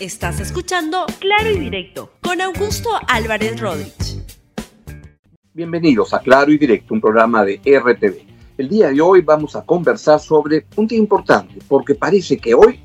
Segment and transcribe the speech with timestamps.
[0.00, 4.24] Estás escuchando Claro y Directo con Augusto Álvarez Rodríguez.
[5.52, 8.14] Bienvenidos a Claro y Directo, un programa de RTV.
[8.58, 12.78] El día de hoy vamos a conversar sobre un día importante, porque parece que hoy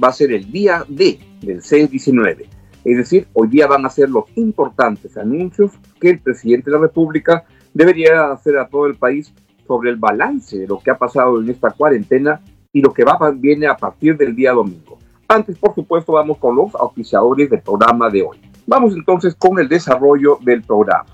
[0.00, 2.46] va a ser el día D del C-19.
[2.84, 6.82] Es decir, hoy día van a ser los importantes anuncios que el presidente de la
[6.82, 9.34] República debería hacer a todo el país
[9.66, 12.40] sobre el balance de lo que ha pasado en esta cuarentena
[12.72, 15.00] y lo que va viene a partir del día domingo.
[15.32, 18.40] Antes, por supuesto, vamos con los auspiciadores del programa de hoy.
[18.66, 21.06] Vamos entonces con el desarrollo del programa.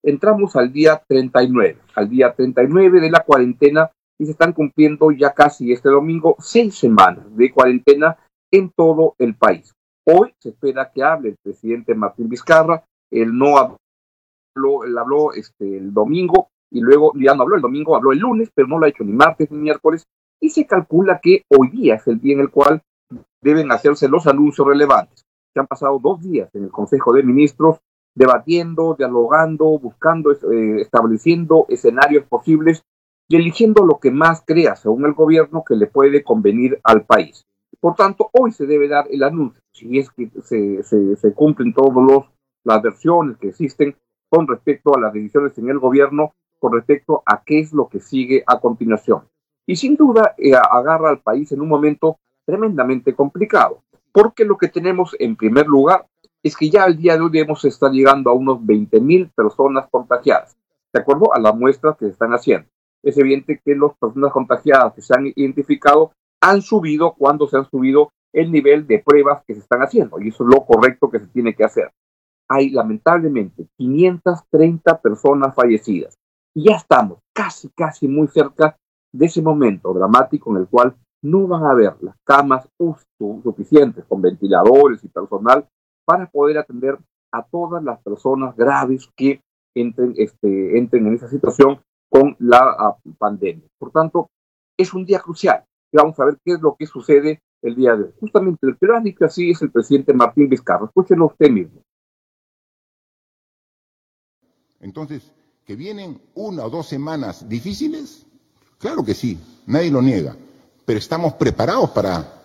[0.00, 5.34] Entramos al día 39, al día 39 de la cuarentena y se están cumpliendo ya
[5.34, 8.16] casi este domingo seis semanas de cuarentena
[8.52, 9.74] en todo el país.
[10.06, 12.84] Hoy se espera que hable el presidente Martín Vizcarra.
[13.10, 17.96] Él no habló, él habló este, el domingo y luego ya no habló el domingo,
[17.96, 20.04] habló el lunes, pero no lo ha hecho ni martes ni miércoles.
[20.40, 22.80] Y se calcula que hoy día es el día en el cual
[23.44, 25.24] deben hacerse los anuncios relevantes.
[25.52, 27.78] Se han pasado dos días en el Consejo de Ministros
[28.14, 32.84] debatiendo, dialogando, buscando, eh, estableciendo escenarios posibles
[33.28, 37.46] y eligiendo lo que más crea, según el gobierno, que le puede convenir al país.
[37.80, 42.24] Por tanto, hoy se debe dar el anuncio, si es que se, se, cumplen todas
[42.62, 43.96] las versiones que existen
[44.28, 48.00] con respecto a las decisiones en el gobierno, con respecto a qué es lo que
[48.00, 49.24] sigue a continuación.
[49.66, 54.68] Y sin duda eh, agarra al país en un momento tremendamente complicado, porque lo que
[54.68, 56.06] tenemos en primer lugar
[56.42, 60.56] es que ya al día de hoy debemos estar llegando a unos 20.000 personas contagiadas,
[60.92, 62.68] de acuerdo a las muestras que se están haciendo.
[63.02, 67.68] Es evidente que las personas contagiadas que se han identificado han subido cuando se han
[67.70, 71.20] subido el nivel de pruebas que se están haciendo, y eso es lo correcto que
[71.20, 71.90] se tiene que hacer.
[72.48, 76.18] Hay lamentablemente 530 personas fallecidas,
[76.52, 78.76] y ya estamos casi, casi muy cerca
[79.12, 80.94] de ese momento dramático en el cual
[81.24, 82.68] no van a haber las camas
[83.42, 85.66] suficientes con ventiladores y personal
[86.04, 86.98] para poder atender
[87.32, 89.40] a todas las personas graves que
[89.74, 91.80] entren, este, entren en esa situación
[92.10, 93.66] con la ah, pandemia.
[93.78, 94.28] Por tanto,
[94.78, 97.96] es un día crucial y vamos a ver qué es lo que sucede el día
[97.96, 98.12] de hoy.
[98.20, 100.84] Justamente el que lo ha dicho así es el presidente Martín Vizcarra.
[100.84, 101.80] Escúchenlo usted mismo.
[104.80, 105.32] Entonces,
[105.64, 108.26] ¿que vienen una o dos semanas difíciles?
[108.78, 110.36] Claro que sí, nadie lo niega
[110.84, 112.42] pero estamos preparados para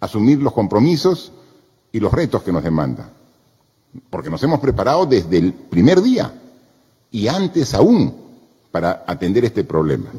[0.00, 1.32] asumir los compromisos
[1.92, 3.10] y los retos que nos demanda.
[4.10, 6.32] Porque nos hemos preparado desde el primer día
[7.10, 8.14] y antes aún
[8.70, 10.10] para atender este problema.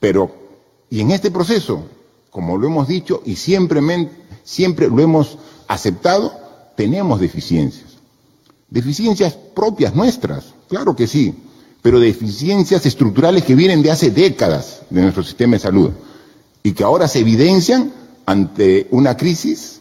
[0.00, 0.34] Pero,
[0.88, 1.84] y en este proceso,
[2.30, 3.80] como lo hemos dicho y siempre,
[4.42, 6.32] siempre lo hemos aceptado,
[6.76, 7.98] tenemos deficiencias.
[8.70, 11.34] Deficiencias propias nuestras, claro que sí,
[11.82, 15.90] pero deficiencias estructurales que vienen de hace décadas de nuestro sistema de salud
[16.62, 17.92] y que ahora se evidencian
[18.26, 19.80] ante una crisis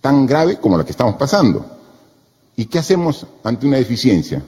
[0.00, 1.64] tan grave como la que estamos pasando.
[2.56, 4.42] ¿Y qué hacemos ante una deficiencia?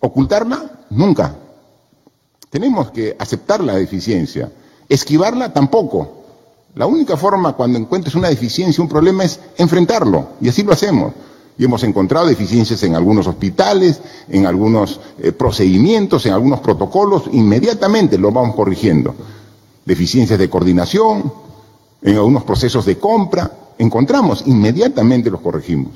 [0.00, 0.84] ¿Ocultarla?
[0.90, 1.34] Nunca.
[2.50, 4.50] Tenemos que aceptar la deficiencia.
[4.88, 6.24] Esquivarla tampoco.
[6.74, 10.30] La única forma cuando encuentres una deficiencia, un problema, es enfrentarlo.
[10.40, 11.12] Y así lo hacemos.
[11.58, 17.24] Y hemos encontrado deficiencias en algunos hospitales, en algunos eh, procedimientos, en algunos protocolos.
[17.32, 19.14] Inmediatamente lo vamos corrigiendo
[19.88, 21.32] deficiencias de coordinación,
[22.02, 25.94] en algunos procesos de compra, encontramos, inmediatamente los corregimos.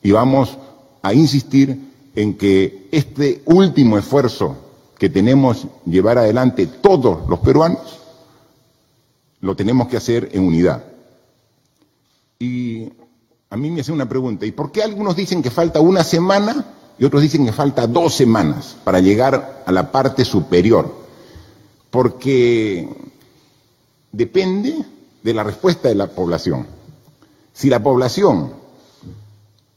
[0.00, 0.56] Y vamos
[1.02, 1.76] a insistir
[2.14, 4.56] en que este último esfuerzo
[4.96, 7.98] que tenemos llevar adelante todos los peruanos,
[9.40, 10.84] lo tenemos que hacer en unidad.
[12.38, 12.92] Y
[13.50, 16.64] a mí me hace una pregunta, ¿y por qué algunos dicen que falta una semana
[16.96, 20.94] y otros dicen que falta dos semanas para llegar a la parte superior?
[21.90, 23.05] Porque
[24.12, 24.74] depende
[25.22, 26.66] de la respuesta de la población.
[27.52, 28.52] Si la población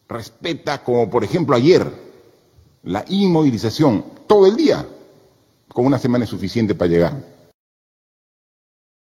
[0.08, 1.88] respeta, como por ejemplo ayer,
[2.84, 4.86] la inmovilización todo el día,
[5.74, 7.14] con una semana es suficiente para llegar.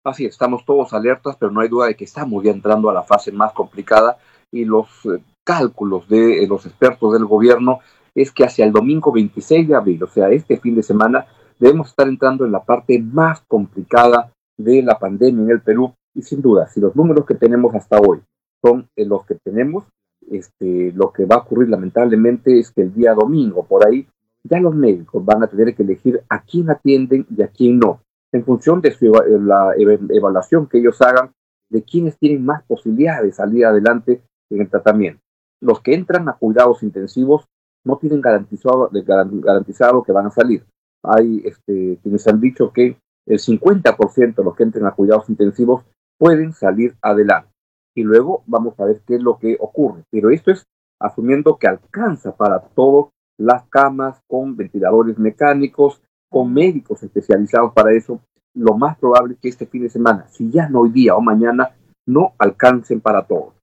[0.05, 3.03] Así, estamos todos alertas, pero no hay duda de que estamos ya entrando a la
[3.03, 4.19] fase más complicada
[4.51, 7.81] y los eh, cálculos de eh, los expertos del gobierno
[8.15, 11.27] es que hacia el domingo 26 de abril, o sea, este fin de semana,
[11.59, 16.23] debemos estar entrando en la parte más complicada de la pandemia en el Perú y
[16.23, 18.21] sin duda, si los números que tenemos hasta hoy
[18.61, 19.85] son eh, los que tenemos,
[20.31, 24.07] este, lo que va a ocurrir lamentablemente es que el día domingo, por ahí,
[24.43, 28.03] ya los médicos van a tener que elegir a quién atienden y a quién no,
[28.33, 31.33] en función de su, eh, la evaluación que ellos hagan
[31.71, 35.21] de quiénes tienen más posibilidades de salir adelante en el tratamiento.
[35.61, 37.47] Los que entran a cuidados intensivos
[37.85, 40.65] no tienen garantizado, garantizado que van a salir.
[41.03, 42.97] Hay este, quienes han dicho que
[43.29, 45.85] el 50% de los que entren a cuidados intensivos
[46.19, 47.51] pueden salir adelante.
[47.95, 50.05] y luego vamos a ver qué es lo que ocurre.
[50.11, 50.65] Pero esto es
[51.01, 58.21] asumiendo que alcanza para todas las camas con ventiladores mecánicos, con médicos especializados para eso.
[58.55, 61.21] Lo más probable es que este fin de semana, si ya no hoy día o
[61.21, 61.71] mañana,
[62.07, 63.55] no alcancen para todos.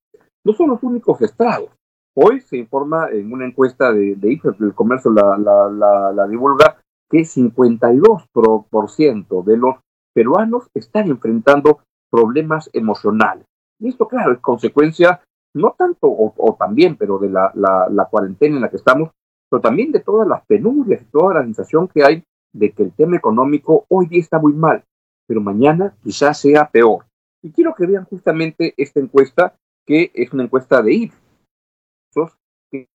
[0.43, 1.69] No son los únicos estragos.
[2.13, 6.77] Hoy se informa en una encuesta de, de el comercio la, la, la, la divulga,
[7.09, 9.75] que 52% de los
[10.13, 11.79] peruanos están enfrentando
[12.09, 13.45] problemas emocionales.
[13.79, 15.21] Y esto, claro, es consecuencia
[15.55, 19.09] no tanto o, también, pero de la, la, cuarentena en la que estamos,
[19.49, 22.23] pero también de todas las penurias y toda la sensación que hay
[22.53, 24.83] de que el tema económico hoy día está muy mal,
[25.27, 27.05] pero mañana quizás sea peor.
[27.41, 29.55] Y quiero que vean justamente esta encuesta,
[29.85, 32.37] que es una encuesta de Ipsos,
[32.69, 32.87] que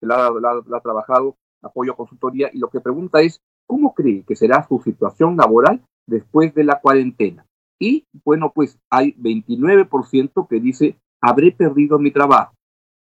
[0.00, 4.80] la, ha trabajado Apoyo Consultoría, y lo que pregunta es, ¿cómo cree que será su
[4.80, 7.46] situación laboral después de la cuarentena?
[7.80, 12.54] Y bueno, pues hay 29% que dice habré perdido mi trabajo.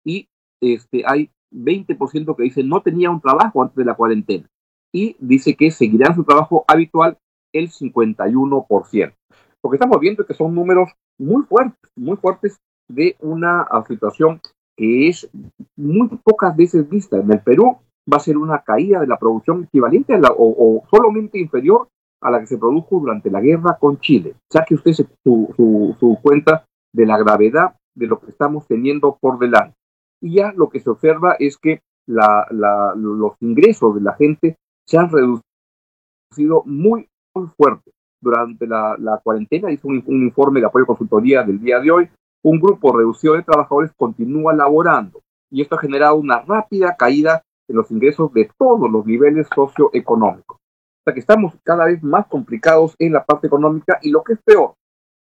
[0.06, 0.28] Y
[0.62, 4.48] este, hay 20% que dice no tenía un trabajo antes de la cuarentena.
[4.94, 7.18] Y dice que seguirá en su trabajo habitual
[7.54, 9.14] el 51%.
[9.64, 12.60] Lo que estamos viendo es que son números muy fuertes, muy fuertes
[12.90, 14.40] de una situación
[14.78, 15.30] que es
[15.76, 17.18] muy pocas veces vista.
[17.18, 17.78] En el Perú
[18.12, 21.88] va a ser una caída de la producción equivalente a la, o, solamente inferior
[22.22, 24.36] a la que se produjo durante la guerra con Chile.
[24.52, 29.40] Saque usted su, su, su cuenta de la gravedad de lo que estamos teniendo por
[29.40, 29.76] delante.
[30.22, 32.48] Y ya lo que se observa es que la,
[32.96, 34.56] los ingresos de la gente
[34.86, 37.92] se han reducido muy, muy fuerte.
[38.20, 42.10] Durante la, cuarentena hizo un, informe de apoyo a consultoría del día de hoy.
[42.44, 47.76] Un grupo reducido de trabajadores continúa laborando y esto ha generado una rápida caída en
[47.76, 50.58] los ingresos de todos los niveles socioeconómicos.
[50.58, 54.34] O sea que estamos cada vez más complicados en la parte económica y lo que
[54.34, 54.74] es peor,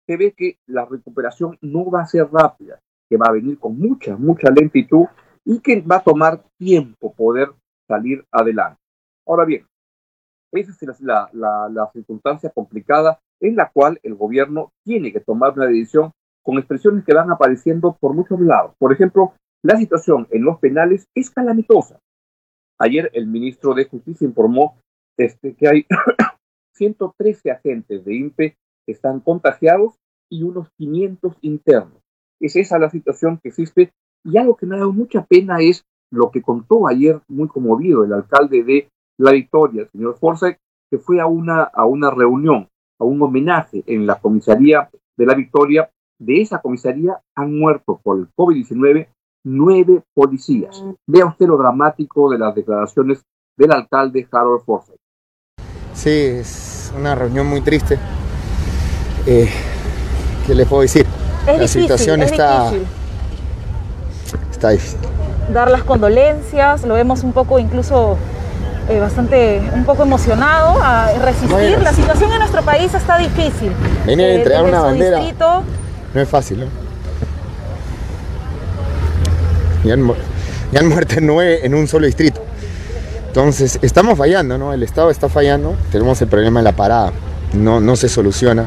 [0.07, 3.79] se ve que la recuperación no va a ser rápida, que va a venir con
[3.79, 5.07] mucha, mucha lentitud
[5.45, 7.53] y que va a tomar tiempo poder
[7.89, 8.79] salir adelante.
[9.27, 9.67] Ahora bien,
[10.53, 15.67] esa es la, la, circunstancia complicada en la cual el gobierno tiene que tomar una
[15.67, 16.13] decisión
[16.43, 18.75] con expresiones que van apareciendo por muchos lados.
[18.79, 21.99] Por ejemplo, la situación en los penales es calamitosa.
[22.83, 24.77] Ayer el ministro de Justicia informó
[25.17, 25.87] este, que hay
[26.75, 28.57] 113 agentes de INPE
[28.89, 29.95] están contagiados
[30.29, 32.03] y unos 500 internos.
[32.41, 33.93] Es esa la situación que existe
[34.25, 38.03] y algo que me ha dado mucha pena es lo que contó ayer muy conmovido
[38.03, 40.59] el alcalde de La Victoria, el señor Forsyth,
[40.91, 42.69] que fue a una, a una reunión,
[42.99, 45.89] a un homenaje en la comisaría de La Victoria.
[46.19, 49.07] De esa comisaría han muerto por el COVID-19
[49.45, 50.83] nueve policías.
[51.07, 53.23] Vea usted lo dramático de las declaraciones
[53.57, 54.97] del alcalde Harold Forsyth.
[55.93, 57.99] Sí, es una reunión muy triste
[59.27, 59.49] eh,
[60.47, 61.07] ¿qué les puedo decir?
[61.47, 62.87] la situación está, difícil.
[64.51, 64.99] está difícil.
[65.53, 68.17] Dar las condolencias, lo vemos un poco incluso
[68.89, 71.81] eh, bastante, un poco emocionado a resistir.
[71.81, 73.73] la situación en nuestro país está difícil.
[74.07, 75.21] Venir a eh, entregar una bandera
[76.15, 76.67] no es fácil, ¿no?
[79.85, 80.11] Y han,
[80.77, 82.41] han muerto nueve en un solo distrito.
[83.29, 84.73] Entonces, estamos fallando, ¿no?
[84.73, 87.13] El Estado está fallando, tenemos el problema de la parada,
[87.55, 88.67] no, no se soluciona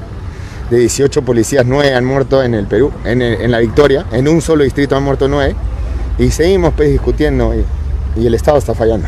[0.69, 4.63] de 18 policías, 9 han muerto en el Perú, en, la Victoria, en un solo
[4.63, 5.55] distrito han muerto 9,
[6.17, 7.63] y seguimos pues, discutiendo y,
[8.19, 9.07] y el Estado está fallando.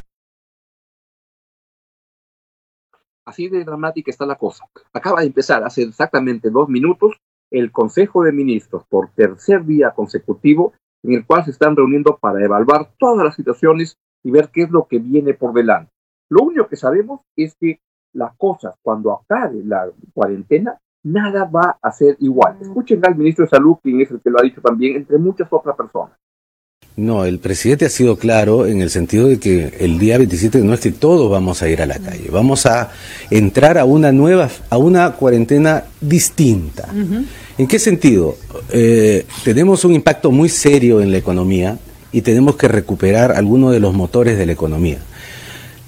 [3.26, 4.66] Así de dramática está la cosa.
[4.94, 7.20] Acaba de empezar hace exactamente dos minutos
[7.52, 10.74] el Consejo de Ministros por tercer día consecutivo
[11.04, 14.72] en el cual se están reuniendo para evaluar todas las situaciones y ver qué es
[14.72, 15.92] lo que viene por delante.
[16.30, 17.80] Lo único que sabemos es que
[18.14, 22.58] las cosas cuando acabe la cuarentena nada va a ser igual.
[22.62, 25.48] Escuchen al ministro de Salud, quien es el que lo ha dicho también, entre muchas
[25.52, 26.18] otras personas.
[26.96, 30.74] No, el presidente ha sido claro en el sentido de que el día 27 no
[30.74, 32.90] es que todos vamos a ir a la calle, vamos a
[33.30, 36.90] entrar a una nueva, a una cuarentena distinta.
[37.58, 38.38] ¿En qué sentido?
[38.72, 41.80] Eh, tenemos un impacto muy serio en la economía
[42.12, 45.00] y tenemos que recuperar algunos de los motores de la economía.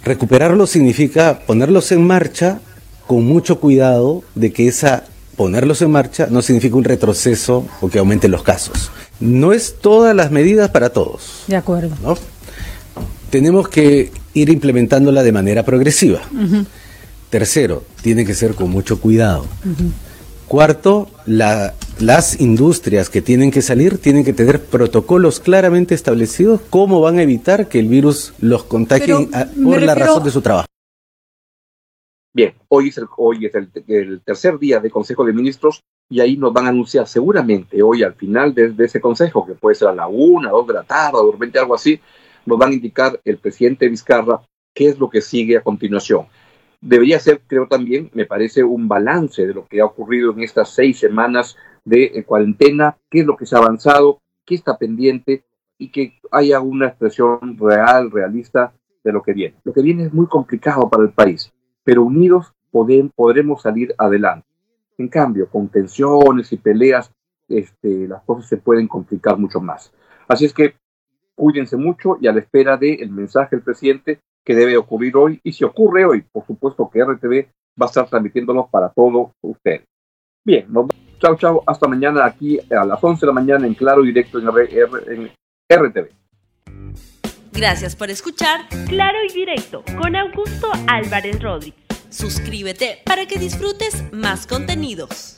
[0.03, 2.59] Recuperarlo significa ponerlos en marcha
[3.05, 5.03] con mucho cuidado de que esa
[5.35, 8.91] ponerlos en marcha no significa un retroceso o que aumenten los casos.
[9.19, 11.43] No es todas las medidas para todos.
[11.47, 11.95] De acuerdo.
[13.29, 16.21] Tenemos que ir implementándola de manera progresiva.
[17.29, 19.45] Tercero, tiene que ser con mucho cuidado.
[20.49, 27.19] Cuarto, las industrias que tienen que salir tienen que tener protocolos claramente establecidos cómo van
[27.19, 29.13] a evitar que el virus los contagie
[29.63, 30.65] por la razón de su trabajo.
[32.33, 36.35] Bien, hoy es, el, hoy es el, tercer día del Consejo de Ministros y ahí
[36.35, 39.93] nos van a anunciar seguramente hoy al final de, ese consejo, que puede ser a
[39.93, 41.99] la una, dos de la tarde, o de repente algo así,
[42.47, 44.41] nos van a indicar el presidente Vizcarra
[44.73, 46.25] qué es lo que sigue a continuación.
[46.81, 50.69] Debería ser, creo también, me parece, un balance de lo que ha ocurrido en estas
[50.69, 55.43] seis semanas de eh, cuarentena, qué es lo que se ha avanzado, qué está pendiente
[55.77, 59.55] y que haya una expresión real, realista de lo que viene.
[59.63, 61.51] Lo que viene es muy complicado para el país,
[61.83, 64.47] pero unidos podremos salir adelante.
[64.97, 67.11] En cambio, con tensiones y peleas,
[67.47, 69.91] este, las cosas se pueden complicar mucho más.
[70.27, 70.75] Así es que
[71.35, 74.19] cuídense mucho y a la espera del mensaje del presidente
[74.49, 75.39] que debe ocurrir hoy.
[75.43, 79.83] Y si ocurre hoy, por supuesto que RTV va a estar transmitiéndolo para todos ustedes.
[80.43, 80.87] Bien, nos
[81.19, 84.47] chao, chao, hasta mañana aquí a las 11 de la mañana en Claro Directo en,
[84.49, 85.31] en
[85.71, 86.09] RTV.
[87.51, 91.85] Gracias por escuchar Claro y Directo con Augusto Álvarez Rodríguez.
[92.09, 95.35] Suscríbete para que disfrutes más contenidos.